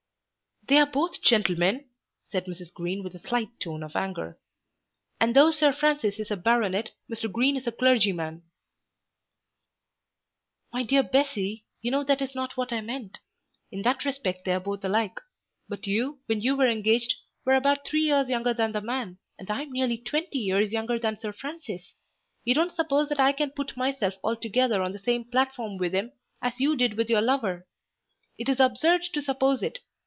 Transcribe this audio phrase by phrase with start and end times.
[0.67, 1.89] "They are both gentlemen,"
[2.23, 2.73] said Mrs.
[2.73, 4.39] Green with a slight tone of anger.
[5.19, 7.29] "And though Sir Francis is a baronet, Mr.
[7.29, 8.43] Green is a clergyman."
[10.71, 13.19] "My dear Bessie, you know that is not what I meant.
[13.69, 15.19] In that respect they are both alike.
[15.67, 19.51] But you, when you were engaged, were about three years younger than the man, and
[19.51, 21.95] I am nearly twenty years younger than Sir Francis.
[22.45, 26.13] You don't suppose that I can put myself altogether on the same platform with him
[26.41, 27.67] as you did with your lover.
[28.37, 29.79] It is absurd to suppose it.